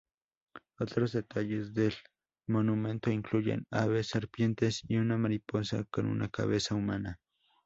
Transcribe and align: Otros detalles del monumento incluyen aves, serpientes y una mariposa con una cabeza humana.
Otros 0.79 1.11
detalles 1.11 1.75
del 1.75 1.93
monumento 2.47 3.11
incluyen 3.11 3.67
aves, 3.69 4.07
serpientes 4.07 4.81
y 4.87 4.95
una 4.97 5.15
mariposa 5.15 5.85
con 5.91 6.07
una 6.07 6.27
cabeza 6.27 6.73
humana. 6.73 7.19